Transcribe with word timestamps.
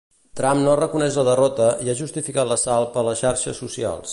Trump 0.37 0.61
no 0.67 0.71
reconeix 0.79 1.17
la 1.21 1.25
derrota 1.27 1.67
i 1.89 1.93
ha 1.93 1.97
justificat 2.01 2.51
l'assalt 2.53 2.93
per 2.97 3.05
les 3.11 3.23
xarxes 3.27 3.65
socials. 3.67 4.09